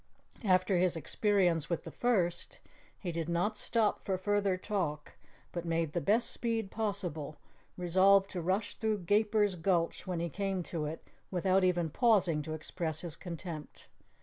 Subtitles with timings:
[0.43, 2.59] After his experience with the first,
[2.97, 5.13] he did not stop for further talk,
[5.51, 7.37] but made the best speed possible,
[7.77, 12.53] resolved to rush through Gaper's Gulch when he came to it without even pausing to
[12.55, 13.89] express his contempt.